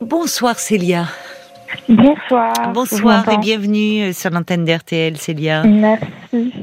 [0.00, 1.04] Bonsoir Célia.
[1.88, 2.72] Bonsoir.
[2.72, 5.62] Bonsoir et bienvenue sur l'antenne d'RTL Célia.
[5.64, 6.54] Merci.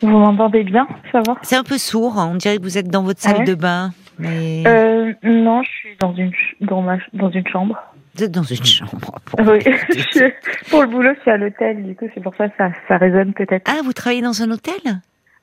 [0.00, 1.34] Vous m'entendez bien Ça va?
[1.42, 2.30] C'est un peu sourd, hein.
[2.32, 3.90] on dirait que vous êtes dans votre salle Ah ouais de bain.
[4.18, 6.32] Mais euh, Non, je suis dans une,
[6.62, 7.76] dans ma, dans une chambre.
[8.14, 9.12] vous êtes dans une chambre.
[9.38, 9.58] Oui.
[10.70, 12.96] Pour le boulot, je suis à l'hôtel, du coup, c'est pour ça que ça, ça
[12.96, 13.70] résonne peut-être.
[13.70, 14.74] Ah, vous travaillez dans un hôtel?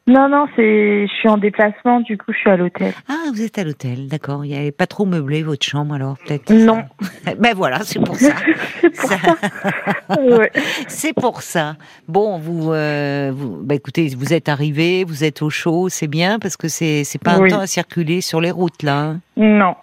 [0.05, 2.91] Non, non, c'est, je suis en déplacement, du coup, je suis à l'hôtel.
[3.07, 4.43] Ah, vous êtes à l'hôtel, d'accord.
[4.43, 6.83] Il n'y avait pas trop meublé votre chambre alors peut-être Non.
[7.39, 8.33] Ben voilà, c'est pour ça.
[8.81, 10.21] c'est pour Ça- ça.
[10.21, 10.51] Ouais.
[10.89, 11.75] C'est pour ça.
[12.09, 16.37] Bon, vous, euh, vous bah écoutez, vous êtes arrivé, vous êtes au chaud, c'est bien
[16.37, 18.99] parce que c'est c'est pas un temps à circuler sur les routes là.
[19.03, 19.19] hein.
[19.37, 19.75] Non,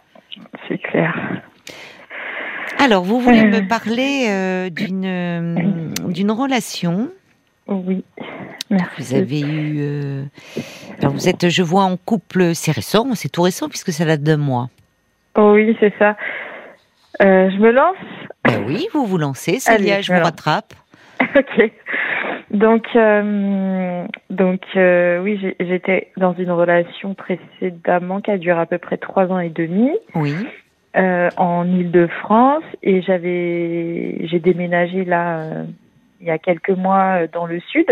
[0.68, 1.14] c'est clair.
[2.78, 3.60] Alors, vous voulez Euh.
[3.62, 5.54] me parler euh, d'une euh,
[6.08, 7.08] d'une relation
[7.66, 8.04] Oui.
[8.70, 9.02] Merci.
[9.02, 9.76] Vous avez eu.
[9.80, 10.22] euh,
[11.00, 12.54] Alors, vous êtes, je vois, en couple.
[12.54, 14.68] C'est récent, c'est tout récent puisque ça date d'un mois.
[15.36, 16.16] Oh oui, c'est ça.
[17.20, 17.96] Euh, je me lance?
[18.44, 20.72] Ben oui, vous vous lancez, Célia, Allez, je vous rattrape.
[21.36, 21.70] Ok.
[22.50, 28.78] Donc, euh, donc euh, oui, j'étais dans une relation précédemment qui a duré à peu
[28.78, 30.34] près trois ans et demi Oui,
[30.96, 35.44] en Île-de-France et j'avais, j'ai déménagé là
[36.20, 37.86] il y a quelques mois dans le sud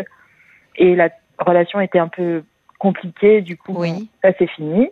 [0.78, 2.42] et la relation était un peu
[2.78, 3.42] compliquée.
[3.42, 4.08] Du coup, Oui.
[4.22, 4.88] ça c'est fini.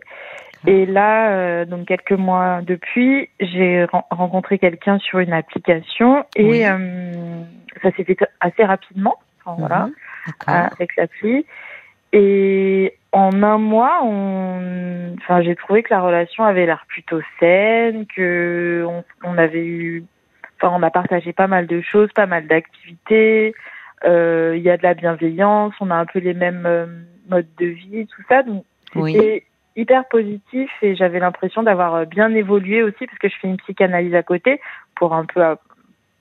[0.65, 6.43] Et là, euh, donc quelques mois depuis, j'ai ren- rencontré quelqu'un sur une application et
[6.43, 6.65] Oui.
[6.65, 7.41] euh,
[7.81, 9.15] ça s'est fait assez rapidement.
[9.45, 9.93] Enfin, voilà Mhm,
[10.27, 10.71] d'accord.
[10.77, 11.45] avec l'appli.
[12.13, 15.15] Et en un mois, on...
[15.17, 20.03] enfin, j'ai trouvé que la relation avait l'air plutôt saine, que on, on avait eu,
[20.59, 23.53] enfin, on a partagé pas mal de choses, pas mal d'activités.
[24.05, 26.85] Euh, Il y a de la bienveillance, on a un peu les mêmes euh,
[27.29, 28.43] modes de vie, tout ça.
[28.43, 29.43] Donc, c'était
[29.75, 29.81] Oui.
[29.81, 33.57] hyper positif et j'avais l'impression d'avoir euh, bien évolué aussi parce que je fais une
[33.57, 34.59] psychanalyse à côté
[34.95, 35.41] pour un peu,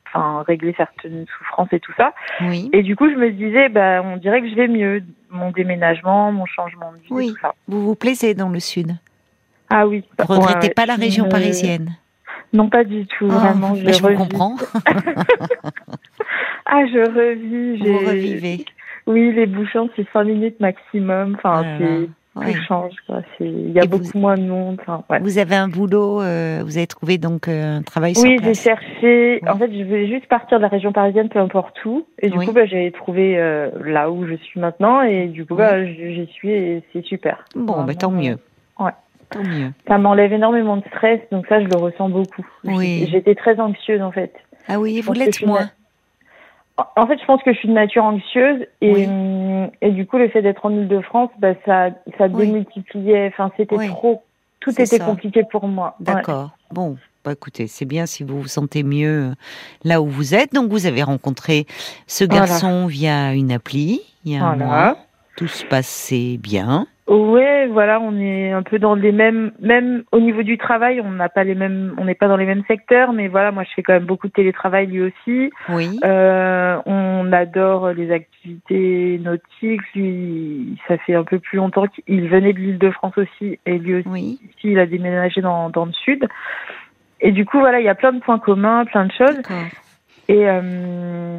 [0.06, 2.12] enfin, régler certaines souffrances et tout ça.
[2.42, 5.02] Oui, Et du coup, je me disais, bah, on dirait que je vais mieux.
[5.28, 7.32] Mon déménagement, mon changement de vie, Oui.
[7.34, 7.52] tout ça.
[7.66, 8.92] vous vous plaisez dans le sud?
[9.70, 10.04] Ah oui.
[10.20, 10.74] Vous regrettez Ouais, ouais.
[10.74, 11.96] pas la région Euh, parisienne?
[12.52, 13.74] Non, pas du tout, Ah, vraiment.
[13.74, 14.54] mais je vous comprends.
[16.66, 17.78] Ah, je revis.
[17.78, 18.64] Vous revivez.
[19.06, 21.36] Oui, les bouchons, c'est 5 minutes maximum.
[21.36, 21.84] Enfin, Oh là c'est...
[21.84, 22.06] là.
[22.38, 22.52] Oui.
[22.52, 23.22] Tout change, quoi.
[23.40, 24.76] Il y a Et vous- beaucoup moins de monde.
[24.82, 25.20] Enfin, ouais.
[25.20, 28.52] Vous avez un boulot, euh, vous avez trouvé donc euh, un travail sur Oui, j'ai
[28.52, 29.40] cherché.
[29.48, 32.04] En fait, je voulais juste partir de la région parisienne, peu importe où.
[32.20, 32.44] Et du Oui.
[32.44, 35.00] coup, bah, j'ai trouvé euh, là où je suis maintenant.
[35.00, 35.60] Et du coup, Oui.
[35.60, 37.42] bah, j'y suis et c'est super.
[37.54, 38.36] Bon, Vraiment, ben tant mieux.
[38.78, 38.90] Ouais.
[39.30, 39.70] Tant mieux.
[39.88, 42.46] Ça m'enlève énormément de stress, donc ça, je le ressens beaucoup.
[42.64, 43.08] Oui.
[43.10, 44.34] J'étais très anxieuse, en fait.
[44.68, 45.70] Ah oui, vous l'êtes moins.
[46.96, 49.06] En- fait, je pense que je suis de nature anxieuse et, Oui.
[49.06, 51.88] hum, et du coup, le fait d'être en Ile-de-France, bah, ça,
[52.18, 52.46] ça Oui.
[52.46, 53.28] démultipliait.
[53.28, 53.88] Enfin, c'était Oui.
[53.88, 54.22] trop.
[54.60, 55.04] Tout était ça.
[55.04, 55.94] compliqué pour moi.
[56.00, 56.06] Ouais.
[56.06, 56.50] D'accord.
[56.72, 59.34] Bon, bah écoutez, c'est bien si vous vous sentez mieux euh,
[59.84, 60.52] là où vous êtes.
[60.52, 61.66] Donc vous avez rencontré
[62.06, 62.46] ce Voilà.
[62.46, 64.96] garçon via une appli il y a un mois.
[65.36, 66.86] Tout se passait bien.
[67.08, 71.10] Ouais, voilà, on est un peu dans les mêmes, même au niveau du travail, on
[71.10, 73.70] n'a pas les mêmes, on n'est pas dans les mêmes secteurs, mais voilà, moi je
[73.76, 75.52] fais quand même beaucoup de télétravail lui aussi.
[75.68, 76.00] Oui.
[76.04, 79.94] Euh, on adore les activités nautiques.
[79.94, 84.08] Lui, ça fait un peu plus longtemps qu'il venait de l'Île-de-France aussi, et lui aussi,
[84.08, 84.40] Oui.
[84.64, 86.26] il a déménagé dans, dans le sud.
[87.20, 89.42] Et du coup, voilà, il y a plein de points communs, plein de choses.
[90.28, 91.38] Et euh,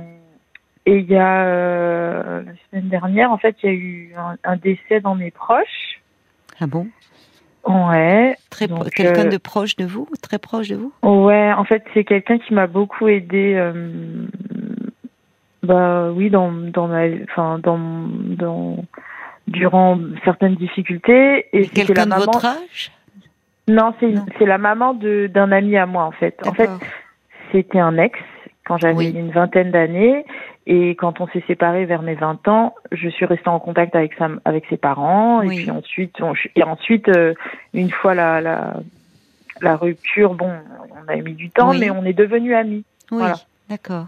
[0.88, 4.36] et il y a euh, la semaine dernière, en fait, il y a eu un,
[4.44, 6.00] un décès dans mes proches.
[6.62, 6.88] Ah bon?
[7.66, 8.36] Ouais.
[8.50, 10.94] Très quelqu'un euh, de proche de vous, très proche de vous?
[11.04, 13.56] Ouais, en fait, c'est quelqu'un qui m'a beaucoup aidé.
[13.58, 14.26] euh,
[15.62, 18.78] bah oui, dans dans ma, enfin dans dans
[19.48, 21.48] durant certaines difficultés.
[21.52, 22.24] Et Quelqu'un de maman.
[22.26, 22.92] votre âge?
[23.68, 26.40] Non, c'est c'est la maman de d'un ami à moi en fait.
[26.48, 26.70] En fait,
[27.52, 28.18] c'était un ex
[28.66, 29.10] quand j'avais Oui.
[29.14, 30.26] une vingtaine d'années
[30.70, 34.14] et quand on s'est séparés vers mes 20 ans, je suis restée en contact avec
[34.16, 35.46] sa avec ses parents Oui.
[35.46, 37.34] et puis ensuite on, et ensuite euh,
[37.74, 38.74] une fois la la
[39.62, 40.52] la rupture, bon,
[40.92, 41.80] on a mis du temps, Oui.
[41.80, 42.84] mais on est devenus amis.
[43.12, 43.18] Oui.
[43.18, 43.36] Voilà.
[43.70, 44.06] D'accord.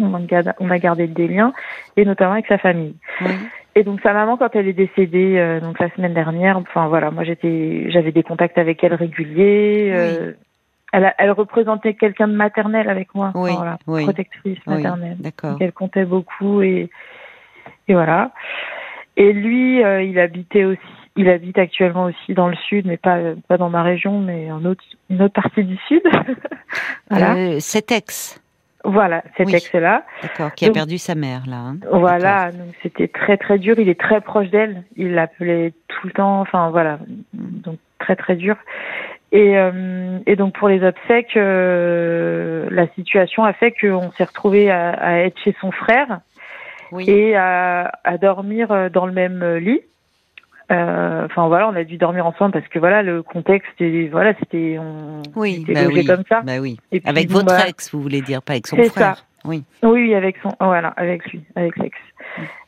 [0.00, 1.52] On a, gardé, on a gardé des liens,
[1.96, 2.94] et notamment avec sa famille.
[3.20, 3.30] Oui.
[3.76, 7.10] Et donc sa maman, quand elle est décédée, euh, donc la semaine dernière, enfin voilà,
[7.10, 9.90] moi j'étais, j'avais des contacts avec elle réguliers.
[9.92, 10.32] euh,
[11.18, 13.52] elle, représentait quelqu'un de maternel avec moi, Oui.
[13.56, 14.04] voilà, Oui.
[14.04, 14.74] protectrice Oui.
[14.76, 15.16] maternelle.
[15.18, 15.52] D'accord.
[15.52, 16.90] Donc elle comptait beaucoup et
[17.88, 18.30] et voilà.
[19.16, 20.80] Et lui, euh, il habitait aussi,
[21.16, 23.18] il habite actuellement aussi dans le sud, mais pas
[23.48, 26.02] pas dans ma région, mais en autre, une autre partie du sud.
[27.10, 28.40] voilà, Euh, cet ex,
[28.84, 29.54] voilà, cet oui.
[29.54, 30.02] ex-là.
[30.22, 31.56] d'accord, qui a perdu sa mère là.
[31.56, 31.76] hein.
[31.92, 33.78] Voilà, donc c'était très très dur.
[33.78, 34.82] Il est très proche d'elle.
[34.96, 36.40] Il l'appelait tout le temps.
[36.40, 36.98] Enfin voilà,
[37.32, 38.56] donc très très dur.
[39.34, 44.70] Et, euh, et donc pour les obsèques, euh, la situation a fait qu'on s'est retrouvé
[44.70, 46.20] à, à, être chez son frère
[46.92, 47.10] Oui.
[47.10, 49.80] et à, à dormir dans le même lit.
[50.70, 54.34] Euh, Enfin voilà, on a dû dormir ensemble parce que voilà le contexte, et, voilà
[54.38, 56.04] c'était on Oui, était bah oui.
[56.04, 56.42] comme ça.
[56.42, 56.78] Bah oui.
[56.92, 59.16] Puis, Avec votre bah, ex, vous voulez dire, pas avec son frère.
[59.16, 59.22] ça.
[59.44, 59.62] Oui.
[59.82, 61.96] Oui, avec son, voilà, avec lui, avec l'ex.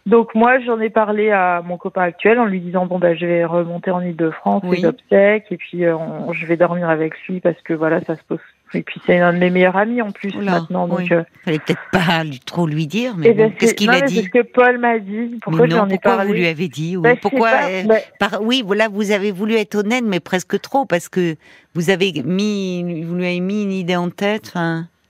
[0.04, 3.26] Donc moi, j'en ai parlé à mon copain actuel en lui disant bon bah je
[3.26, 4.78] vais remonter en Ile-de-France, Oui.
[4.78, 8.14] les obsèques, et puis euh, on- je vais dormir avec lui parce que voilà, ça
[8.14, 8.38] se pose.
[8.74, 10.98] Et puis c'est un de mes meilleurs amis en plus Oula, maintenant, donc.
[10.98, 11.08] oui.
[11.12, 14.16] euh, Fallait peut-être pas lui- trop lui dire, mais eh ben, qu'est-ce qu'il a dit
[14.16, 15.38] C'est ce que Paul m'a dit.
[15.40, 16.26] Pourquoi j'en ai pourquoi parlé?
[16.28, 19.10] vous lui avez dit oui, Bah, sais Pourquoi pas, euh, bah, par- Oui, voilà, vous
[19.12, 21.36] avez voulu être honnête, mais presque trop, parce que
[21.74, 24.52] vous avez mis, vous lui avez mis une idée en tête.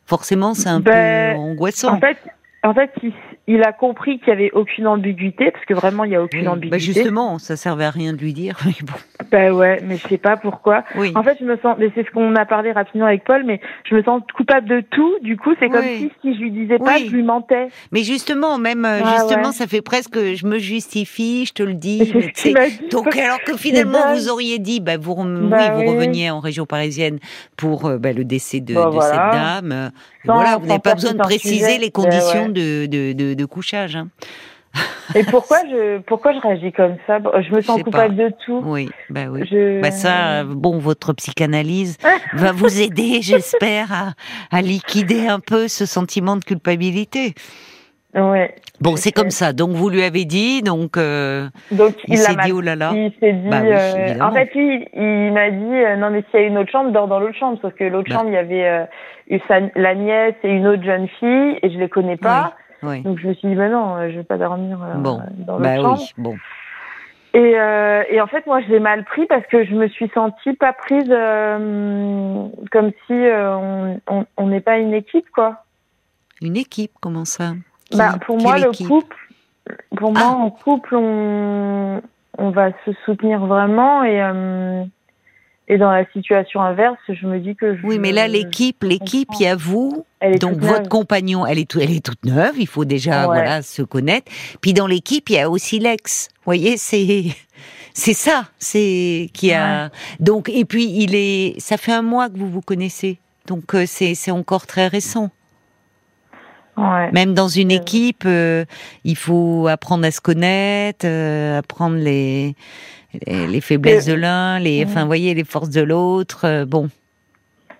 [0.07, 1.95] Forcément, c'est un Ben, peu angoissant.
[1.95, 2.17] En fait,
[2.63, 2.91] en fait,
[3.47, 6.41] il, a compris qu'il y avait aucune ambiguïté parce que vraiment il y a aucune
[6.41, 6.45] Oui.
[6.47, 6.79] Bah, ambiguïté.
[6.79, 8.57] justement, ça servait à rien de lui dire.
[8.67, 8.93] Mais bon,
[9.31, 10.85] Bah ouais, mais je sais pas pourquoi.
[10.97, 11.13] oui.
[11.15, 13.61] En fait, je me sens, mais c'est ce qu'on a parlé rapidement avec Paul, mais
[13.89, 15.15] je me sens coupable de tout.
[15.23, 17.69] Du coup, c'est comme si si je lui disais pas, je lui mentais.
[17.93, 19.53] Mais justement, même euh, Ah, justement, ouais.
[19.53, 22.13] ça fait presque, je me justifie, je te le dis.
[22.15, 22.89] Mais mais.
[22.91, 26.67] Donc alors que finalement vous auriez dit, bah, vous, Bah oui, vous reveniez en région
[26.67, 27.19] parisienne
[27.57, 29.11] pour euh, bah, le décès de, Bah de voilà.
[29.11, 29.91] cette dame.
[30.25, 31.79] Sans- voilà, vous n'avez pas besoin de préciser sujet.
[31.79, 32.53] les Bah conditions ouais.
[32.53, 33.97] de, de, de, de couchage.
[33.97, 34.09] Hein.
[35.15, 37.19] Et pourquoi je, pourquoi je réagis comme ça?
[37.41, 38.61] Je me sens coupable de tout.
[38.65, 39.47] Oui, bah oui.
[39.51, 39.81] Je...
[39.81, 41.97] Bah ça, bon, votre psychanalyse
[42.35, 47.35] va vous aider, j'espère, à, à liquider un peu ce sentiment de culpabilité.
[48.15, 48.55] Ouais.
[48.81, 49.53] Bon, c'est comme ça.
[49.55, 52.93] Donc vous lui avez dit, donc euh, Donc il, s'est dit oh là là.
[52.95, 53.49] Il s'est dit.
[53.49, 56.47] Bah oui, euh, en fait, lui, il m'a dit euh, non mais s'il y a
[56.47, 57.59] une autre chambre, dors dans l'autre chambre.
[57.63, 58.17] Sauf que l'autre Bah.
[58.17, 58.85] chambre, il y avait euh,
[59.29, 62.55] eu sa- la nièce et une autre jeune fille et je les connais pas.
[62.57, 62.63] Oui.
[62.83, 65.21] Donc je me suis dit bah non, euh, je vais pas dormir euh, Bon.
[65.39, 65.99] dans l'autre Bah chambre.
[65.99, 66.37] oui, bon.
[67.35, 70.09] Et, euh, et en fait, moi, je l'ai mal pris parce que je me suis
[70.15, 73.95] sentie pas prise euh, comme si euh,
[74.39, 75.65] on- n'est pas une équipe, quoi.
[76.41, 77.53] Une équipe, comment ça?
[77.91, 79.17] Qui- Bah, pour moi, le couple,
[79.97, 80.37] pour moi, Ah.
[80.37, 82.01] en couple, on,
[82.39, 84.21] on va se soutenir vraiment et
[85.69, 89.29] et dans la situation inverse, je me dis que je, Oui, mais là, l'équipe, l'équipe,
[89.41, 90.89] il y a vous, elle est donc votre neuve.
[90.89, 93.37] compagnon, elle est, tout- elle est toute neuve, il faut déjà Ouais.
[93.41, 94.31] voilà se connaître.
[94.61, 96.29] Puis dans l'équipe, il y a aussi l'ex.
[96.37, 97.25] Vous voyez, c'est
[97.95, 99.91] c'est ça, c'est qui a
[100.21, 103.85] donc et puis il est, ça fait un mois que vous vous connaissez, donc euh,
[103.87, 105.31] c'est c'est encore très récent.
[106.77, 107.11] Ouais.
[107.13, 107.77] Même dans une Euh.
[107.77, 108.67] équipe, euh,
[109.05, 112.55] il faut apprendre à se connaître, euh, apprendre les
[113.27, 116.45] les, les faiblesses de l'un, les, enfin, vous voyez, les forces de l'autre.
[116.45, 116.89] euh, bon,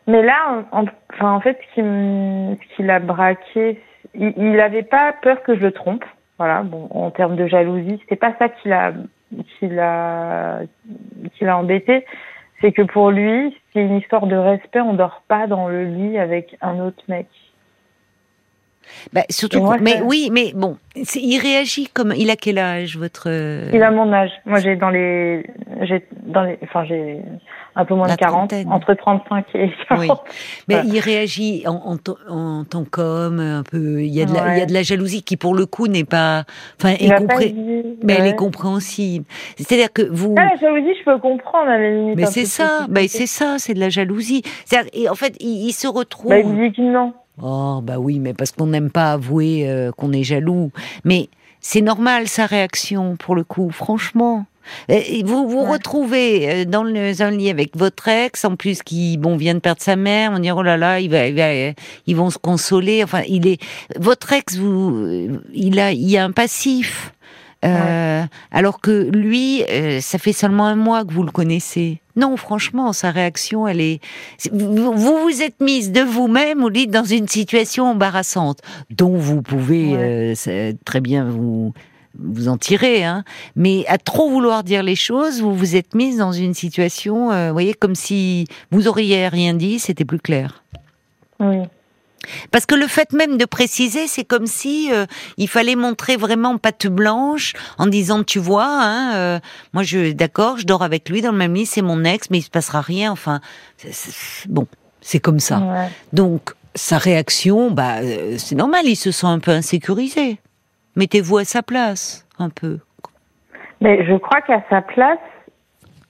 [0.07, 3.81] Mais là, en, en- enfin, en fait, ce qui, l'a braqué,
[4.15, 6.05] il, il avait pas peur que je le trompe.
[6.39, 8.93] Voilà, bon, en termes de jalousie, c'était pas ça qui l'a,
[9.59, 10.61] qui l'a,
[11.35, 12.05] qui l'a embêté.
[12.61, 14.81] C'est que pour lui, c'est une histoire de respect.
[14.81, 17.27] On dort pas dans le lit avec un autre mec.
[19.13, 20.77] Bah, surtout, moi, mais oui, mais bon,
[21.15, 23.29] il réagit comme, il a quel âge votre
[23.73, 24.31] Il a mon âge.
[24.45, 25.45] Moi, j'ai dans les,
[25.83, 27.21] j'ai dans les, enfin, j'ai
[27.79, 28.73] un peu moins La de 40, trentaine.
[28.73, 30.01] entre 35 et 40.
[30.01, 30.09] Oui.
[30.69, 30.91] Mais Voilà.
[30.91, 34.01] il réagit en, en, tant- en tant qu'homme, un peu.
[34.03, 34.53] Il y, a de la, Ouais.
[34.57, 36.45] il y a de la jalousie qui, pour le coup, n'est pas.
[36.81, 37.99] Enfin, est Il compré- dit.
[38.03, 39.27] mais elle est compréhensible.
[39.59, 40.35] C'est-à-dire que vous.
[40.39, 42.17] Ah, la jalousie, je peux comprendre à la limite.
[42.17, 44.43] mais c'est ça, ben c'est ça, c'est de la jalousie.
[44.95, 46.31] Et en fait, il, il se retrouve.
[46.31, 47.13] Bah, il me dit que non.
[47.43, 50.71] Oh, bah oui, mais parce qu'on n'aime pas avouer euh, qu'on est jaloux.
[51.05, 51.29] Mais
[51.61, 54.47] c'est normal sa réaction, pour le coup, franchement.
[54.89, 55.71] Et Vous vous Ouais.
[55.75, 59.61] retrouvez euh, dans le- un lit avec votre ex, en plus qui bon vient de
[59.61, 61.73] perdre sa mère, on dit oh là là, il va, il va-
[62.09, 63.05] ils vont se consoler.
[63.05, 63.61] Enfin, il est
[63.97, 67.13] votre ex, vous, euh, il a, il y a un passif,
[67.67, 72.01] Euh, alors que lui, euh, ça fait seulement un mois que vous le connaissez.
[72.17, 74.01] Non, franchement, sa réaction, elle est.
[74.53, 79.97] Vous vous, êtes mise de vous-même, vous dites, dans une situation embarrassante, dont vous pouvez
[79.97, 80.35] Ouais.
[80.49, 81.73] euh, très bien vous
[82.19, 83.25] vous en tirer, hein.
[83.57, 87.53] Mais à trop vouloir dire les choses, vous vous êtes mise dans une situation, vous
[87.53, 90.65] voyez, comme si vous auriez rien dit, c'était plus clair.
[91.41, 91.59] Oui.
[92.51, 95.07] Parce que le fait même de préciser, c'est comme si euh,
[95.37, 99.39] il fallait montrer vraiment patte blanche en disant, tu vois, hein, euh,
[99.73, 102.39] moi je, d'accord, je dors avec lui dans le même lit, c'est mon ex, mais
[102.39, 103.13] il se passera rien.
[103.13, 103.41] Enfin,
[104.49, 104.67] bon,
[105.01, 105.59] c'est comme ça.
[105.59, 105.89] Ouais.
[106.13, 110.39] Donc sa réaction, bah, euh, c'est normal, il se sent un peu insécurisé.
[110.97, 112.79] Mettez-vous à sa place, un peu.
[113.81, 115.19] Mais je crois qu'à sa place,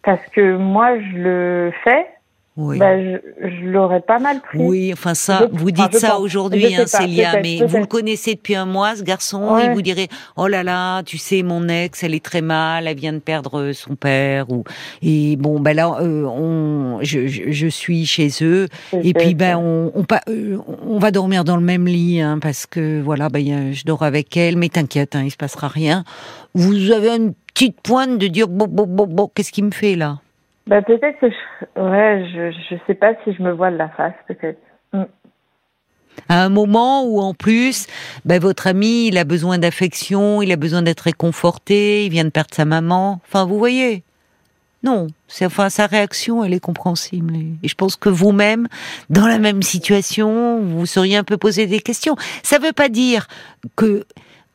[0.02, 2.06] parce que moi je le fais,
[2.58, 2.78] Oui.
[2.78, 4.58] Bah, je, je l'aurais pas mal pris.
[4.58, 8.34] Oui, enfin ça, Je- vous dites ça aujourd'hui, hein, pas, Célia, mais vous le connaissez
[8.34, 9.66] depuis un mois, ce garçon, Ouais.
[9.66, 12.96] il vous dirait, oh là là, tu sais, mon ex, elle est très mal, elle
[12.96, 14.64] vient de perdre son père, ou
[15.02, 18.68] et bon, ben là, euh, on, je, je, je suis chez eux,
[19.02, 22.64] et puis ben on, on, euh, on va dormir dans le même lit, hein, parce
[22.64, 26.04] que voilà, ben je dors avec elle, mais t'inquiète, hein, il se passera rien.
[26.54, 29.94] Vous avez une petite pointe de dire, bon, bon, bon, bon, qu'est-ce qu'il me fait
[29.94, 30.20] là?
[30.66, 33.88] Bah, peut-être que je, ouais, je, je sais pas si je me vois de la
[33.90, 34.58] face, peut-être.
[36.28, 37.87] à un moment où en plus,
[38.25, 42.30] ben, votre ami, il a besoin d'affection, il a besoin d'être réconforté, il vient de
[42.30, 43.20] perdre sa maman.
[43.26, 44.02] Enfin, vous voyez.
[44.82, 47.35] Non, c'est enfin sa réaction, elle est compréhensible.
[47.62, 48.68] Et je pense que vous-même,
[49.08, 52.14] dans la même situation, vous seriez un peu posé des questions.
[52.42, 53.26] Ça veut pas dire
[53.75, 54.04] que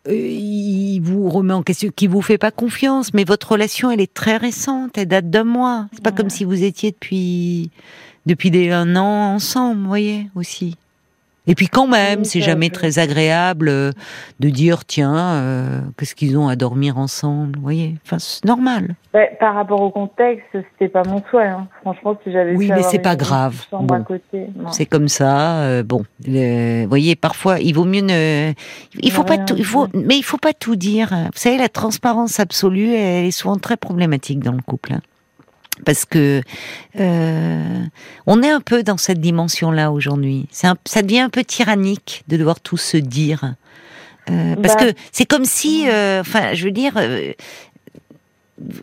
[0.10, 4.14] il vous remet en question, qu'il vous fait pas confiance, mais votre relation, elle est
[4.14, 5.88] très récente, elle date d'un mois.
[5.94, 6.16] C'est pas Ouais.
[6.16, 7.70] comme si vous étiez depuis
[8.26, 10.76] depuis des un an ensemble, vous voyez aussi.
[11.48, 13.92] Et puis quand même, c'est jamais très agréable euh,
[14.40, 17.96] de dire tiens, euh, qu'est-ce qu'ils ont à dormir ensemble, vous voyez?
[18.06, 18.96] Enfin, c'est normal.
[19.16, 21.48] Ouais, par rapport au contexte, c'était pas mon souhait.
[21.48, 21.68] Hein.
[21.82, 23.66] Franchement, si j'avais Oui, mais c'est pas grave.
[23.72, 24.06] Bon.
[24.72, 25.62] C'est comme ça.
[25.64, 28.54] euh, bon, vous voyez, parfois, il vaut mieux ne.
[29.02, 29.56] Il faut pas tout.
[29.58, 31.10] Il faut, mais il faut pas tout dire.
[31.10, 34.94] Vous savez, la transparence absolue, elle est souvent très problématique dans le couple.
[34.94, 35.02] hein.
[35.86, 36.42] Parce que
[37.00, 37.84] euh,
[38.28, 40.48] on est un peu dans cette dimension-là aujourd'hui.
[40.52, 43.56] Ça devient un peu tyrannique de devoir tout se dire.
[44.30, 44.86] Euh, parce Bah.
[44.92, 46.94] que c'est comme si, euh, enfin, je veux dire,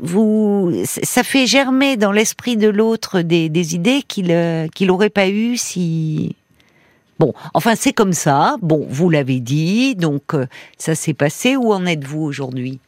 [0.00, 4.35] vous, ça fait germer dans l'esprit de l'autre des, des idées qu'il
[4.75, 6.35] qu'il aurait pas eu si.
[7.21, 8.57] Bon, enfin c'est comme ça.
[8.62, 10.35] Bon, vous l'avez dit, donc
[10.78, 11.57] ça s'est passé.
[11.57, 12.80] Où en êtes-vous aujourd'hui?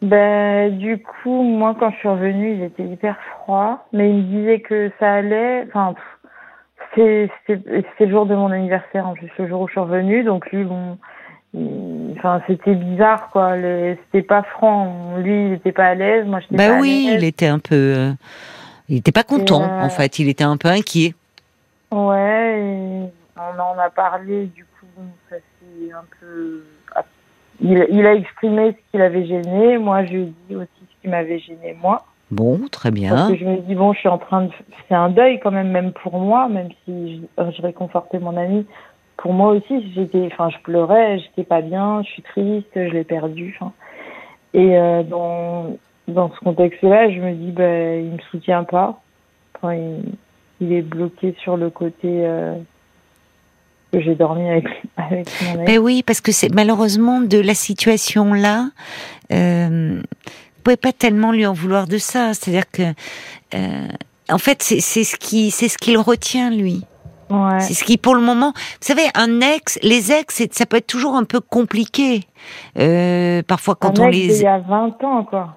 [0.00, 4.22] Ben, du coup, moi, quand je suis revenue, il était hyper froid, mais il me
[4.22, 5.64] disait que ça allait.
[5.66, 5.94] Enfin,
[6.94, 10.22] c'était le jour de mon anniversaire, en plus, le jour où je suis revenue.
[10.22, 10.98] Donc, lui, bon,
[11.52, 13.54] il- enfin, c'était bizarre, quoi.
[13.56, 15.16] C'était pas franc.
[15.18, 16.24] Lui, il était pas à l'aise.
[16.26, 17.74] Moi, j'étais Bah pas oui, à il était un peu.
[17.74, 18.12] euh,
[18.88, 20.18] il était pas content euh, en fait.
[20.20, 21.14] Il était un peu inquiet.
[21.90, 23.02] Ouais, et
[23.36, 24.86] on en a parlé, du coup,
[25.28, 26.62] ça s'est un peu.
[27.60, 29.78] Il, il a exprimé ce qui l'avait gêné.
[29.78, 32.04] Moi, je lui ai dit aussi ce qui m'avait gêné, moi.
[32.30, 33.28] Bon, très Parce bien.
[33.28, 34.50] que je me dis, bon, je suis en train de.
[34.88, 38.66] C'est un deuil quand même, même pour moi, même si je, je réconfortais mon ami.
[39.16, 40.28] Pour moi aussi, j'étais.
[40.32, 43.56] Enfin, je pleurais, j'étais pas bien, je suis triste, je l'ai perdu.
[43.58, 43.72] Enfin.
[44.54, 49.00] Et euh, dans, dans ce contexte-là, je me dis, ben, il me soutient pas.
[49.56, 50.02] Enfin, il,
[50.60, 52.56] il est bloqué sur le côté euh,
[53.92, 54.64] que j'ai dormi avec,
[54.96, 55.64] avec mon ami.
[55.64, 58.68] Ben oui, parce que c'est malheureusement de la situation là.
[59.32, 62.34] Euh, vous pouvez pas tellement lui en vouloir de ça.
[62.34, 62.82] C'est-à-dire que,
[63.54, 63.88] euh,
[64.30, 66.84] en fait, c'est ce qui, c'est ce qu'il retient lui.
[67.30, 67.60] Ouais.
[67.60, 70.86] C'est ce qui, pour le moment, vous savez, un ex, les ex, ça peut être
[70.86, 72.22] toujours un peu compliqué.
[72.78, 75.56] Euh, parfois, quand un on d'il les, y a 20 ans, quoi.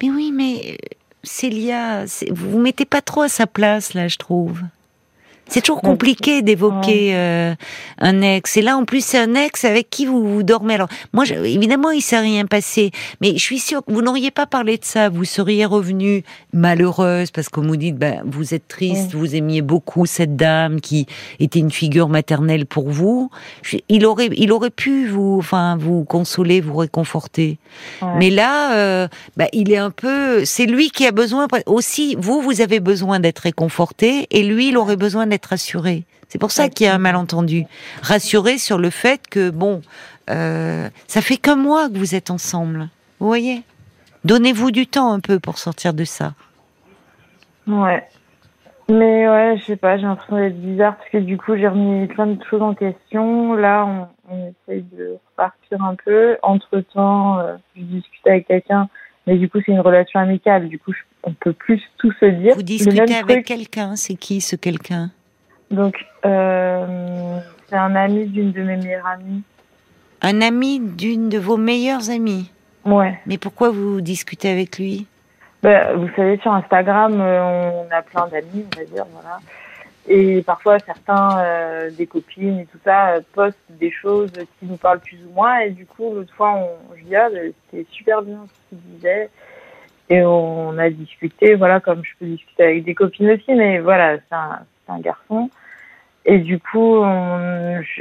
[0.00, 0.76] mais oui, mais euh,
[1.24, 4.62] Célia, vous vous mettez pas trop à sa place là, je trouve.
[5.48, 7.54] C'est toujours compliqué d'évoquer euh,
[7.98, 8.56] un ex.
[8.56, 10.74] Et là, en plus, c'est un ex avec qui vous, vous dormez.
[10.74, 12.90] Alors, moi, je- évidemment, il s'est rien passé.
[13.20, 15.08] Mais je suis sûre que vous n'auriez pas parlé de ça.
[15.08, 20.04] Vous seriez revenue malheureuse parce que vous dites, ben, vous êtes triste, vous aimiez beaucoup
[20.06, 21.06] cette dame qui
[21.40, 23.30] était une figure maternelle pour vous.
[23.62, 27.58] Je- Il aurait, il aurait pu vous, enfin, vous consoler, vous réconforter.
[28.18, 30.44] Mais là, euh, bah, il est un peu.
[30.44, 32.16] C'est lui qui a besoin aussi.
[32.18, 36.04] Vous, vous avez besoin d'être réconforté, et lui, il aurait besoin d'être rassuré.
[36.28, 37.64] C'est pour ça qu'il y a un malentendu.
[38.02, 39.80] Rassuré sur le fait que bon,
[40.30, 42.88] euh, ça fait qu'un mois que vous êtes ensemble.
[43.18, 43.62] Vous voyez?
[44.24, 46.34] Donnez-vous du temps un peu pour sortir de ça.
[47.66, 48.06] Ouais.
[48.90, 52.06] Mais ouais, je sais pas, j'ai l'impression d'être bizarre parce que du coup, j'ai remis
[52.06, 53.52] plein de choses en question.
[53.54, 56.36] Là, on, on essaye de repartir un peu.
[56.42, 57.38] Entre temps,
[57.76, 58.88] je discute avec quelqu'un,
[59.26, 60.68] mais du coup, c'est une relation amicale.
[60.68, 62.54] Du coup, je- on peut plus tout se dire.
[62.54, 63.94] Vous discutez avec quelqu'un.
[63.96, 65.10] C'est qui ce quelqu'un?
[65.70, 69.42] Donc, euh, c'est un ami d'une de mes meilleures amies.
[70.22, 72.50] Un ami d'une de vos meilleures amies.
[72.84, 73.18] Ouais.
[73.26, 75.06] Mais pourquoi vous discutez avec lui?
[75.62, 79.38] Bah, vous savez, sur Instagram, euh, on a plein d'amis, on va dire, voilà.
[80.10, 85.00] Et parfois, certains, euh, des copines et tout ça, postent des choses qui nous parlent
[85.00, 85.58] plus ou moins.
[85.58, 88.78] Et du coup, l'autre fois, on, je dis, ah, bah, c'était super bien ce qu'il
[88.94, 89.28] disait.
[90.08, 94.16] Et on a discuté, voilà, comme je peux discuter avec des copines aussi, mais voilà,
[94.16, 95.50] c'est un, un garçon.
[96.24, 97.02] Et du coup,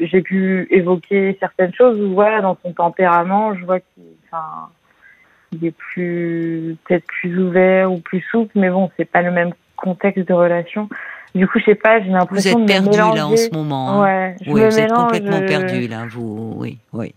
[0.02, 6.76] j'ai pu évoquer certaines choses où, voilà, dans son tempérament, je vois qu'il, est plus,
[6.84, 10.90] peut-être plus ouvert ou plus souple, mais bon, c'est pas le même contexte de relation.
[11.38, 13.90] Du coup, je sais pas, j'ai l'impression Vous êtes perdu là en ce moment.
[13.90, 14.04] Hein.
[14.04, 16.06] Ouais, oui, vous êtes complètement perdu là.
[16.10, 17.14] Vous, oui, oui.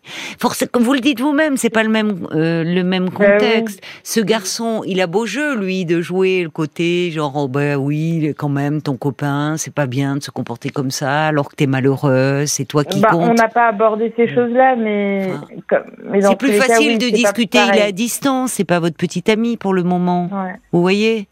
[0.73, 3.83] Comme vous le dites vous-même, c'est pas le même euh, le même bah contexte.
[4.03, 8.35] Ce garçon, il a beau jeu lui de jouer le côté genre oh ben oui,
[8.37, 11.67] quand même ton copain, c'est pas bien de se comporter comme ça alors que t'es
[11.67, 13.31] malheureuse, c'est toi qui bah, compte.
[13.31, 15.29] On n'a pas abordé ces choses-là, mais,
[16.05, 17.59] mais c'est plus facile de discuter.
[17.73, 20.29] Il est à distance, c'est pas votre petit ami pour le moment.
[20.33, 20.55] Ouais.
[20.73, 21.29] Vous voyez?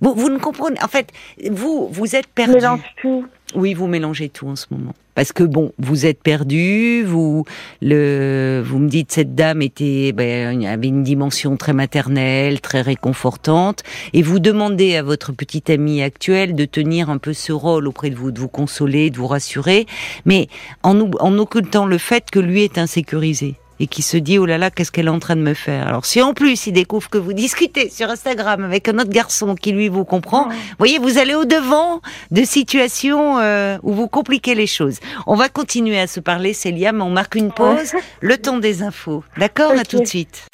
[0.00, 0.82] Vous, vous ne comprenez.
[0.82, 1.08] En fait,
[1.50, 2.54] vous, vous êtes perdu.
[2.54, 3.26] Mélange tout.
[3.54, 4.94] Oui, vous mélangez tout en ce moment.
[5.14, 7.44] Parce que bon, vous êtes perdu, vous
[7.82, 13.82] le, vous me dites cette dame était, ben, avait une dimension très maternelle, très réconfortante,
[14.12, 18.10] et vous demandez à votre petite amie actuelle de tenir un peu ce rôle auprès
[18.10, 19.86] de vous, de vous consoler, de vous rassurer,
[20.24, 20.46] mais
[20.82, 24.58] en, en occultant le fait que lui est insécurisé et qui se dit oh là
[24.58, 25.88] là qu'est-ce qu'elle est en train de me faire.
[25.88, 29.54] Alors si en plus il découvre que vous discutez sur Instagram avec un autre garçon
[29.54, 34.06] qui lui vous comprend, vous voyez vous allez au devant de situations euh, où vous
[34.06, 34.98] compliquez les choses.
[35.26, 38.82] On va continuer à se parler Célia, mais on marque une pause, le temps des
[38.82, 39.24] infos.
[39.38, 40.46] D'accord, à tout de suite.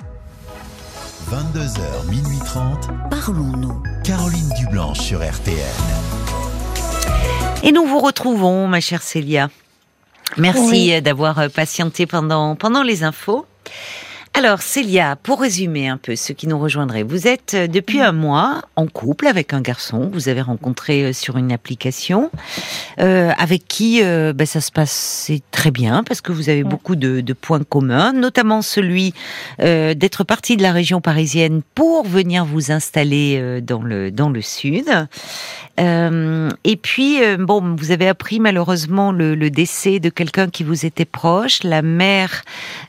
[1.31, 2.89] 22h minuit 30.
[3.11, 3.83] Parlons-nous.
[4.05, 5.57] Caroline Dublanche sur RTN.
[7.65, 9.51] Et nous vous retrouvons, ma chère Célia.
[10.37, 13.47] Merci euh, d'avoir euh, patienté pendant, pendant les infos.
[14.39, 18.13] Alors, Célia, pour résumer un peu ceux qui nous rejoindraient, vous êtes euh, depuis un
[18.13, 22.31] mois en couple avec un garçon que vous avez rencontré sur une application,
[23.01, 26.97] euh, avec qui euh, ben, ça se passe très bien parce que vous avez beaucoup
[26.97, 29.15] de, de points communs, notamment celui
[29.63, 34.43] euh, d'être parti de la région parisienne pour venir vous installer dans le dans le
[34.43, 34.91] sud.
[35.79, 41.07] et puis, bon, vous avez appris malheureusement le, le décès de quelqu'un qui vous était
[41.07, 42.43] proche, la mère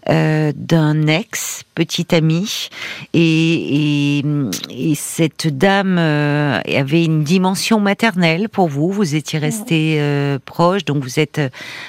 [0.06, 1.37] d'un ex
[1.75, 2.70] petite amie,
[3.13, 4.24] et,
[4.72, 8.91] et, cette dame euh, avait une dimension maternelle pour vous.
[8.91, 11.39] Vous étiez resté euh, proche, donc vous êtes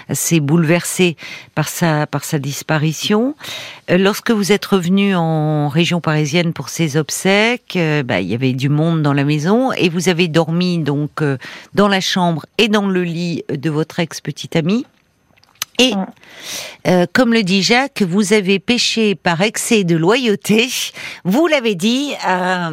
[0.08, 1.16] assez bouleversé
[1.54, 3.34] par sa par sa disparition.
[3.90, 8.52] Euh, lorsque vous êtes revenu en région parisienne pour ses obsèques, bah, il y avait
[8.52, 11.22] du monde dans la maison et vous avez dormi donc
[11.74, 14.84] dans la chambre et dans le lit de votre ex petite amie.
[15.78, 15.92] Et
[16.86, 20.68] euh, comme le dit Jacques, vous avez péché par excès de loyauté.
[21.24, 22.70] Vous l'avez dit à,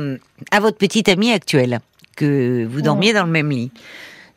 [0.52, 1.80] à, votre petite amie actuelle
[2.16, 3.72] que vous dormiez dans le même lit.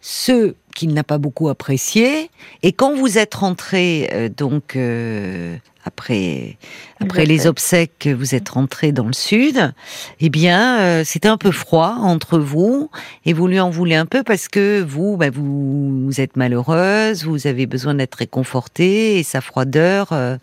[0.01, 2.31] Ce qu'il n'a pas beaucoup apprécié.
[2.63, 6.57] Et quand vous êtes rentré euh, donc euh, après
[7.01, 9.73] après les obsèques, vous êtes rentré dans le sud.
[10.21, 12.91] Eh bien, euh, c'était un peu froid entre vous
[13.25, 17.25] et vous lui en voulez un peu parce que vous, bah, vous, vous, êtes malheureuse,
[17.25, 20.37] vous avez besoin d'être réconfortée et sa froideur euh,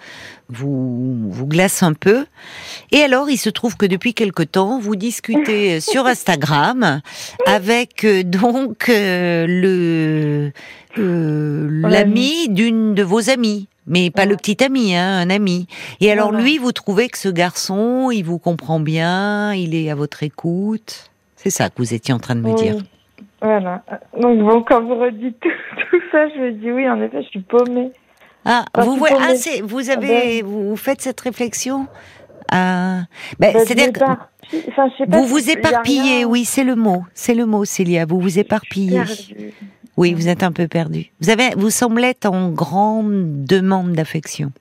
[0.48, 2.26] vous vous glace un peu.
[2.92, 7.02] Et alors, il se trouve que depuis quelque temps, vous discutez sur Instagram
[7.46, 10.52] avec euh, donc le
[10.98, 15.68] l'ami d'une de vos amies mais pas le petit ami, hein, un ami.
[16.02, 19.96] Et alors lui, vous trouvez que ce garçon, il vous comprend bien, il est à
[19.96, 21.12] votre écoute.
[21.36, 22.78] C'est ça que vous étiez en train de me dire.
[23.42, 23.84] Voilà.
[24.20, 25.40] Donc bon, quand vous redites
[25.92, 27.92] tout, ça, je me dis oui, en effet, je suis paumée.
[28.44, 31.88] Ah, vous, voyez, ah, vous avez, vous faites cette réflexion?
[32.52, 33.02] Ah,
[33.40, 38.06] ben, bah, c'est-à-dire que vous vous éparpillez, oui, c'est le mot, c'est le mot, Célia.
[38.06, 39.02] Vous vous éparpillez.
[39.98, 41.12] Oui, vous êtes un peu perdu.
[41.22, 44.52] Vous avez, vous semblez être en grande demande d'affection.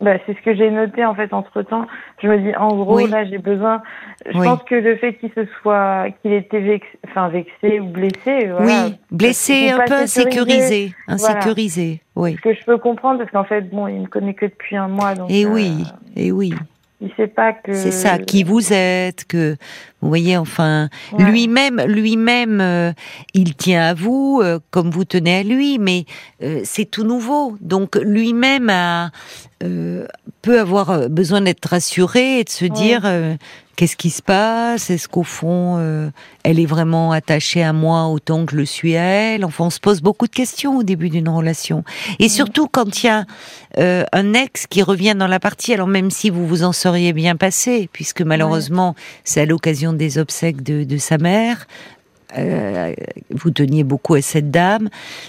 [0.00, 1.86] Bah, c'est ce que j'ai noté en fait entre temps.
[2.22, 3.80] Je me dis en gros là j'ai besoin.
[4.26, 8.48] Je pense que le fait qu'il se soit qu'il était vexé, enfin vexé ou blessé.
[8.48, 12.02] Voilà, oui, blessé, un peu insécurisé, insécurisé.
[12.14, 12.34] Oui.
[12.36, 14.88] Ce que je peux comprendre parce qu'en fait bon il me connaît que depuis un
[14.88, 15.30] mois donc.
[15.30, 16.52] Et oui, euh, et oui.
[17.00, 17.74] Il sait pas que.
[17.74, 19.56] C'est ça, qui vous êtes, que
[20.00, 22.92] vous voyez, enfin, lui-même, lui-même, euh,
[23.34, 26.06] il tient à vous euh, comme vous tenez à lui, mais
[26.42, 27.56] euh, c'est tout nouveau.
[27.60, 29.10] Donc lui-même a
[29.60, 33.04] peut avoir besoin d'être rassuré et de se dire
[33.76, 34.90] qu'est-ce qui se passe?
[34.90, 36.10] Est-ce qu'au fond, euh,
[36.42, 39.44] elle est vraiment attachée à moi autant que je le suis à elle?
[39.44, 41.84] Enfin, on se pose beaucoup de questions au début d'une relation.
[42.18, 43.24] Et surtout quand il y a
[43.78, 47.12] euh, un ex qui revient dans la partie, alors même si vous vous en seriez
[47.12, 51.66] bien passé, puisque malheureusement, c'est à l'occasion des obsèques de, de sa mère,
[52.36, 52.92] euh,
[53.30, 54.88] vous teniez beaucoup à cette dame.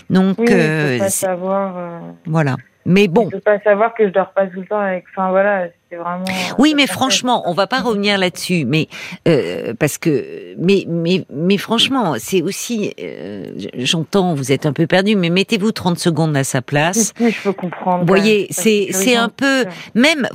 [0.09, 2.01] Donc, oui, pas savoir.
[2.25, 2.55] Voilà.
[2.89, 3.25] Mais bon.
[3.25, 5.03] Je peux pas savoir que je dors pas tout le temps avec.
[5.11, 6.23] Enfin voilà, c'est vraiment.
[6.57, 8.87] Oui, mais franchement, on va pas revenir là-dessus, mais
[9.27, 12.93] euh, parce que, mais mais mais franchement, c'est aussi.
[13.01, 17.13] Euh, J'entends, vous êtes un peu perdu, mais mettez-vous 30 secondes à sa place.
[17.19, 17.99] Oui, je peux comprendre.
[17.99, 20.25] Vous voyez, c'est c'est un peu même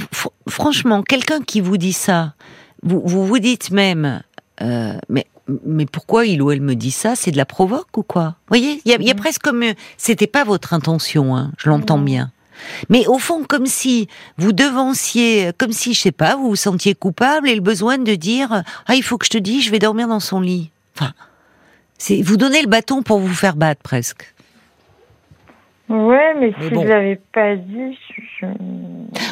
[0.47, 2.35] franchement, quelqu'un qui vous dit ça,
[2.83, 4.23] vous vous vous dites même,
[4.61, 5.25] euh, mais
[5.67, 7.15] mais pourquoi il ou elle me dit ça?
[7.17, 8.25] C'est de la provoque ou quoi?
[8.47, 9.21] Vous voyez, il y a, y a Mhm.
[9.21, 12.05] presque comme euh, c'était pas votre intention, hein, je l'entends Non.
[12.05, 12.31] bien.
[12.89, 16.95] Mais au fond, comme si vous devanciez, comme si je sais pas, vous vous sentiez
[16.95, 19.79] coupable et le besoin de dire ah il faut que je te dise, je vais
[19.79, 20.71] dormir dans son lit.
[20.97, 21.13] Enfin,
[21.99, 24.35] c'est vous donnez le bâton pour vous faire battre presque.
[25.89, 26.83] Ouais, mais, Mais si bon.
[26.83, 27.99] je l'avais pas dit,
[28.41, 28.47] je...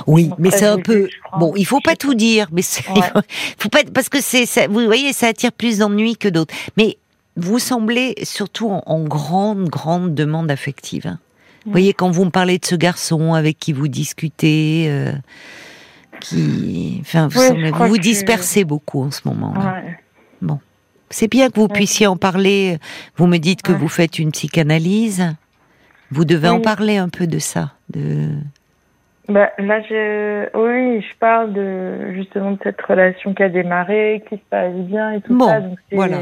[0.07, 1.55] Oui, mais c'est un peu bon.
[1.57, 2.61] Il faut pas tout dire, mais
[2.95, 3.23] Ouais.
[3.59, 6.53] faut pas parce que c'est ça, vous voyez, ça attire plus d'ennuis que d'autres.
[6.77, 6.99] Mais
[7.37, 11.07] vous semblez surtout en, en grande, grande demande affective.
[11.07, 11.19] hein.
[11.67, 15.13] Vous voyez, quand vous me parlez de ce garçon avec qui vous discutez, euh,
[16.21, 19.55] qui, enfin, vous, semblez- vous vous que- dispersez beaucoup en ce moment.
[19.55, 19.97] là Ouais.
[21.13, 21.73] C'est bien que vous Ouais.
[21.75, 22.79] puissiez en parler.
[23.17, 23.79] Vous me dites que Ouais.
[23.79, 25.35] vous faites une psychanalyse.
[26.13, 27.73] Vous devez en parler un peu de ça.
[27.89, 28.29] De...
[29.29, 30.45] Bah, là, je...
[30.57, 35.11] oui, je parle de justement de cette relation qui a démarré, qui se passe bien
[35.15, 35.61] et tout Bon, ça.
[35.61, 36.19] Donc voilà.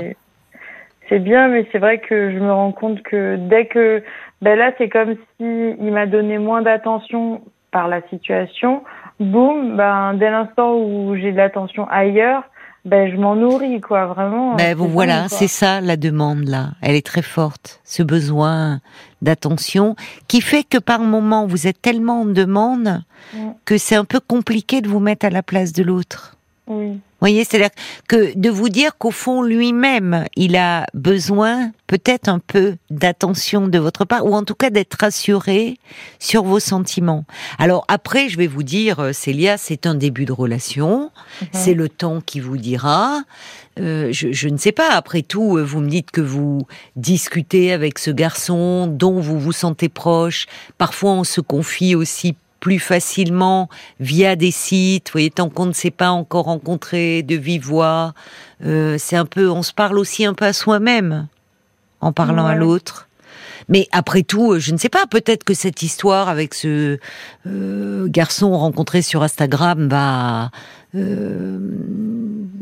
[1.09, 4.03] C'est bien, mais c'est vrai que je me rends compte que dès que
[4.43, 8.83] ben là, c'est comme si il m'a donné moins d'attention par la situation.
[9.21, 12.45] Boum, ben dès l'instant où j'ai de l'attention ailleurs,
[12.85, 14.55] ben je m'en nourris quoi, vraiment.
[14.55, 16.69] Ben, vous voilà, c'est ça la demande là.
[16.83, 18.81] Elle est très forte, ce besoin
[19.21, 19.97] d'attention
[20.29, 23.03] qui fait que par moment vous êtes tellement en demande
[23.35, 23.51] Mm.
[23.65, 26.37] que c'est un peu compliqué de vous mettre à la place de l'autre.
[26.67, 27.01] Oui.
[27.21, 27.71] Vous voyez, c'est-à-dire
[28.07, 33.79] que de vous dire qu'au fond lui-même, il a besoin peut-être un peu d'attention de
[33.81, 35.79] votre part, ou en tout cas d'être rassuré
[36.21, 37.25] sur vos sentiments.
[37.59, 41.11] Alors après, je vais vous dire, euh, Célia, c'est un début de relation,
[41.53, 43.23] c'est le temps qui vous dira.
[43.81, 44.91] Euh, je, je ne sais pas.
[44.91, 49.53] Après tout, euh, vous me dites que vous discutez avec ce garçon dont vous vous
[49.53, 50.47] sentez proche.
[50.79, 53.69] Parfois, on se confie aussi plus facilement
[54.01, 55.09] via des sites.
[55.09, 58.15] Vous voyez, tant qu'on ne s'est pas encore rencontré de vive voix,
[58.65, 61.29] euh, c'est un peu, on se parle aussi un peu à soi-même
[62.01, 63.09] en parlant à l'autre.
[63.69, 66.99] Mais après tout, euh, je ne sais pas, peut-être que cette histoire avec ce
[67.47, 70.51] euh, garçon rencontré sur Instagram va
[70.95, 71.59] euh,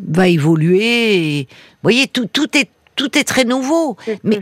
[0.08, 1.38] va évoluer.
[1.38, 3.96] Et, vous voyez, tout, tout est tout est très nouveau.
[4.24, 4.40] Mais-.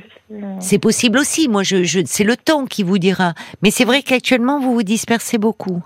[0.61, 1.49] C'est possible aussi.
[1.49, 3.35] Moi, je, je c'est le temps qui vous dira.
[3.63, 5.83] Mais c'est vrai qu'actuellement, vous vous dispersez beaucoup.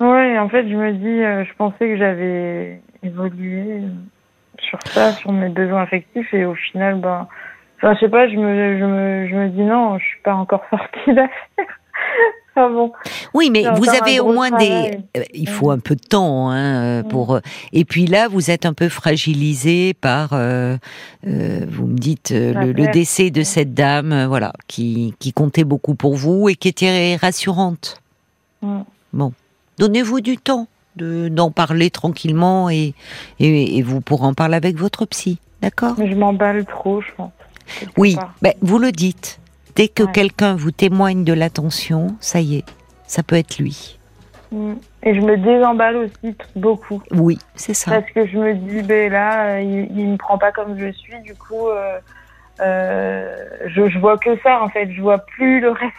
[0.00, 3.82] Ouais, en fait, je me dis, euh, je pensais que j'avais évolué
[4.58, 7.28] sur ça, sur mes besoins affectifs, et au final, ben,
[7.76, 10.34] enfin, je sais pas, je me, je me, je me dis non, je suis pas
[10.34, 11.79] encore sortie d'affaire.
[12.56, 12.92] Ah bon.
[13.34, 14.90] Oui, mais vous avez au moins travail.
[15.14, 15.20] des.
[15.20, 17.08] euh, il faut un peu de temps hein, euh, Mm.
[17.08, 17.34] pour.
[17.34, 17.40] euh,
[17.72, 20.30] Et puis là, vous êtes un peu fragilisé par.
[20.32, 20.76] euh,
[21.26, 26.16] euh, vous me dites le, décès de cette dame, voilà, qui qui comptait beaucoup pour
[26.16, 28.00] vous et qui était rassurante.
[28.62, 28.80] Mm.
[29.78, 32.94] Donnez-vous du temps de d'en parler tranquillement et,
[33.38, 35.94] et et vous pourrez en parler avec votre psy, d'accord?
[35.98, 37.30] Mais je m'emballe trop, je pense.
[37.96, 39.38] Oui, ben, vous le dites.
[39.76, 40.12] Dès que Ouais.
[40.12, 42.64] quelqu'un vous témoigne de l'attention, ça y est,
[43.06, 43.98] ça peut être lui.
[44.52, 44.72] Mm.
[45.02, 47.02] Et je me désemballe aussi beaucoup.
[47.12, 47.90] Oui, c'est ça.
[47.92, 50.90] Parce que je me dis, ben là, euh, il, il me prend pas comme je
[50.92, 51.98] suis, du coup, euh,
[52.60, 53.36] euh,
[53.68, 54.90] je, je vois que ça, en fait.
[54.92, 55.94] Je vois plus le reste.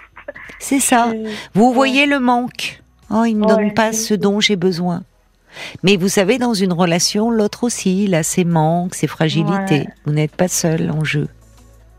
[0.60, 1.10] C'est ça.
[1.14, 1.74] Et- Vous Ouais.
[1.74, 2.82] voyez le manque.
[3.10, 5.04] Oh, il me Ouais, donne pas ce dont j'ai besoin.
[5.84, 9.86] Mais vous savez, dans une relation, l'autre aussi, il a ses manques, ses fragilités.
[10.06, 11.28] Vous n'êtes pas seul en jeu.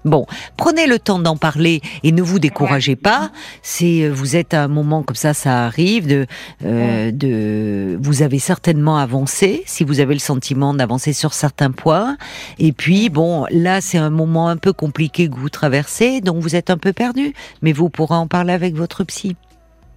[0.04, 3.30] Bon, prenez le temps d'en parler et ne vous découragez pas.
[3.62, 6.06] C'est, euh, vous êtes à un moment comme ça, ça arrive.
[6.06, 6.26] De,
[6.64, 12.16] euh, de, vous avez certainement avancé, si vous avez le sentiment d'avancer sur certains points.
[12.58, 16.56] Et puis, bon, là, c'est un moment un peu compliqué que vous traversez, donc vous
[16.56, 17.32] êtes un peu perdu.
[17.62, 19.36] Mais vous pourrez en parler avec votre psy.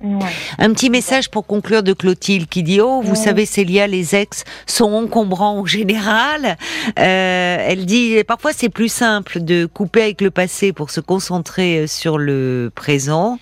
[0.02, 0.26] Ouais.
[0.60, 3.16] Un petit message pour conclure de Clotilde qui dit Oh, vous Ouais.
[3.16, 6.58] savez, Célia, les ex sont encombrants en général.
[7.00, 11.80] Euh, elle dit Parfois, c'est plus simple de couper avec le passé pour se concentrer
[11.80, 13.40] euh, sur le présent.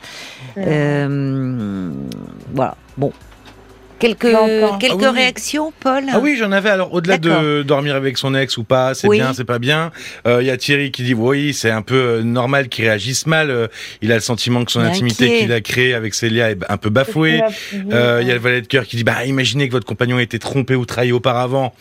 [0.58, 1.90] Euh,
[2.54, 2.78] voilà.
[2.98, 3.12] Bon.
[4.04, 4.78] Quelques, J'entends.
[4.80, 6.70] quelques Ah oui, réactions, Paul Ah oui, j'en avais.
[6.70, 9.18] Alors, au-delà de dormir avec son ex ou pas, c'est Oui.
[9.18, 9.92] bien, c'est pas bien.
[10.28, 13.26] Euh, Il y a Thierry qui dit oui, c'est un peu euh, normal qu'il réagisse
[13.28, 13.50] mal.
[13.50, 13.68] Euh,
[14.02, 16.90] il a le sentiment que son intimité qu'il a créée avec Célia est un peu
[16.90, 17.42] bafouée.
[17.94, 20.20] Euh, Il y a le valet de cœur qui dit bah imaginez que votre compagnon
[20.20, 21.74] ait été trompé ou trahi auparavant.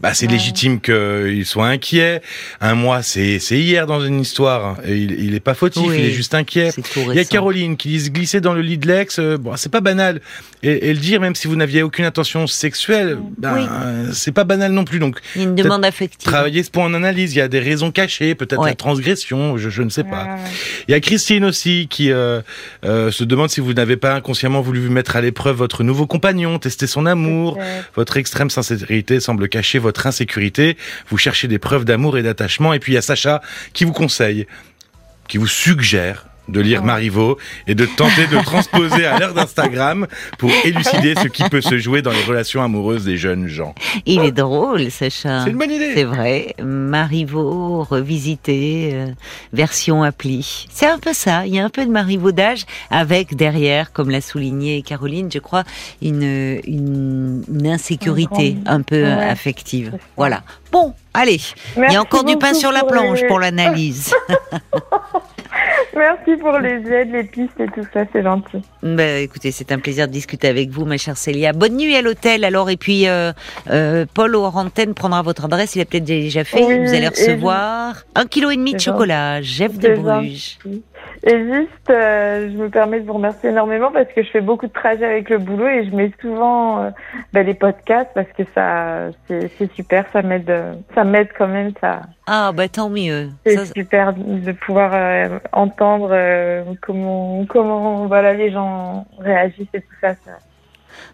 [0.00, 0.32] Bah c'est Ouais.
[0.32, 2.22] légitime qu'il soit inquiet.
[2.60, 4.78] Un mois c'est c'est hier dans une histoire.
[4.84, 5.94] Et il, il est pas fautif, Oui.
[6.00, 6.70] il est juste inquiet.
[6.96, 7.24] Il y a.
[7.24, 9.18] Caroline qui dit se glisser dans le lit de l'ex.
[9.20, 10.20] euh, bon c'est pas banal.
[10.64, 13.66] Et, et le dire même si vous n'avez n'aviez aucune intention sexuelle, ben, Oui.
[13.70, 14.98] euh, c'est pas banal non plus.
[14.98, 16.24] Donc, Il y a une demande affective.
[16.30, 17.34] travaillez ce point en analyse.
[17.34, 18.70] Il y a des raisons cachées, peut-être Ouais.
[18.70, 20.24] la transgression, je, je ne sais pas.
[20.24, 20.50] Ouais.
[20.88, 22.40] Il y a Christine aussi qui euh,
[22.84, 26.58] euh, se demande si vous n'avez pas inconsciemment voulu mettre à l'épreuve votre nouveau compagnon,
[26.58, 27.58] tester son amour.
[27.94, 30.76] Votre extrême sincérité semble cacher votre insécurité.
[31.10, 32.72] Vous cherchez des preuves d'amour et d'attachement.
[32.72, 33.42] Et puis il y a Sacha
[33.74, 34.46] qui vous conseille,
[35.28, 36.86] qui vous suggère de lire Ouais.
[36.86, 40.06] Marivaux et de tenter de transposer à l'ère d'Instagram
[40.38, 43.74] pour élucider ce qui peut se jouer dans les relations amoureuses des jeunes gens.
[44.06, 45.42] Il est drôle, Sacha.
[45.44, 45.92] C'est une bonne idée.
[45.94, 46.54] C'est vrai.
[46.62, 49.06] Marivaux, revisité, euh,
[49.52, 50.66] version appli.
[50.70, 51.46] C'est un peu ça.
[51.46, 55.64] Il y a un peu de marivaudage avec derrière, comme l'a souligné Caroline, je crois,
[56.02, 56.22] une,
[56.66, 59.92] une, une insécurité un peu Ouais, ça.
[60.16, 60.42] Voilà.
[60.72, 61.40] Bon, allez.
[61.76, 64.12] Il y Merci a encore du pain sur la planche les- pour l'analyse.
[65.96, 68.62] Merci pour les aides, les pistes et tout ça, c'est gentil.
[68.82, 71.52] Ben, écoutez, c'est un plaisir de discuter avec vous, ma chère Célia.
[71.52, 72.70] Bonne nuit à l'hôtel, alors.
[72.70, 73.32] Et puis, euh,
[73.70, 75.74] euh, Paul au antenne prendra votre adresse.
[75.74, 76.64] Il a peut-être déjà fait.
[76.64, 80.58] Oui, vous allez recevoir un kilo et demi de chocolat, Jeff de Bruges.
[81.24, 84.66] Et juste, euh, je me permets de vous remercier énormément parce que je fais beaucoup
[84.68, 86.90] de trajets avec le boulot et je mets souvent euh,
[87.32, 91.72] bah, les podcasts parce que ça, c'est super, ça m'aide, euh, ça m'aide quand même,
[91.80, 93.30] ça, Ah, bah tant mieux.
[93.44, 96.14] c'est Ça, super de pouvoir euh, entendre
[96.82, 100.14] comment, comment, voilà, les gens réagissent et tout ça.
[100.24, 100.38] ça.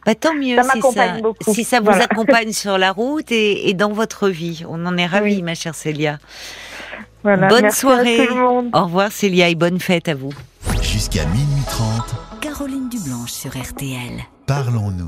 [0.04, 1.52] bah, tant mieux Ça si ça, m'accompagne beaucoup.
[1.54, 2.04] si ça vous Voilà.
[2.04, 4.64] accompagne sur la route et, et dans votre vie.
[4.68, 5.42] On en est ravis, Oui.
[5.42, 6.18] ma chère Célia.
[7.24, 7.48] Voilà.
[7.48, 8.20] Bonne Merci soirée.
[8.20, 8.66] à tout le monde.
[8.72, 10.30] Au revoir, Célia, et bonne fête à vous.
[10.82, 14.22] Jusqu'à minuit 30, Caroline Dublanche sur RTL.
[14.46, 15.02] parlons-nous.